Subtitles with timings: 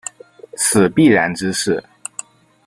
[0.57, 1.83] 此必然之势。